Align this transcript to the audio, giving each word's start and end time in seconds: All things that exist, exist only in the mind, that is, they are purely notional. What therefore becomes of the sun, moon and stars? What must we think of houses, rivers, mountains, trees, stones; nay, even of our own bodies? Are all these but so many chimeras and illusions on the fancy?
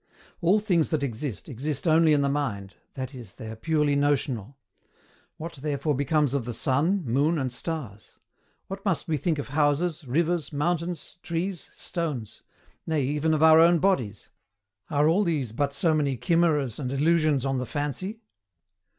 All 0.41 0.59
things 0.59 0.89
that 0.89 1.03
exist, 1.03 1.47
exist 1.47 1.87
only 1.87 2.11
in 2.11 2.23
the 2.23 2.27
mind, 2.27 2.73
that 2.95 3.13
is, 3.13 3.35
they 3.35 3.49
are 3.51 3.55
purely 3.55 3.95
notional. 3.95 4.57
What 5.37 5.57
therefore 5.57 5.93
becomes 5.93 6.33
of 6.33 6.45
the 6.45 6.55
sun, 6.55 7.03
moon 7.05 7.37
and 7.37 7.53
stars? 7.53 8.13
What 8.65 8.83
must 8.83 9.07
we 9.07 9.15
think 9.17 9.37
of 9.37 9.49
houses, 9.49 10.03
rivers, 10.07 10.51
mountains, 10.51 11.19
trees, 11.21 11.69
stones; 11.75 12.41
nay, 12.87 13.03
even 13.03 13.31
of 13.31 13.43
our 13.43 13.59
own 13.59 13.77
bodies? 13.77 14.31
Are 14.89 15.07
all 15.07 15.23
these 15.23 15.51
but 15.51 15.71
so 15.71 15.93
many 15.93 16.17
chimeras 16.17 16.79
and 16.79 16.91
illusions 16.91 17.45
on 17.45 17.59
the 17.59 17.67
fancy? 17.67 18.21